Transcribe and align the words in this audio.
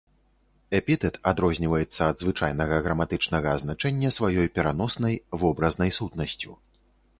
Эпітэт 0.77 1.19
адрозніваецца 1.31 2.01
ад 2.13 2.17
звычайнага 2.23 2.79
граматычнага 2.89 3.47
азначэння 3.59 4.13
сваёй 4.17 4.47
пераноснай, 4.59 5.13
вобразнай 5.45 5.97
сутнасцю. 6.03 6.51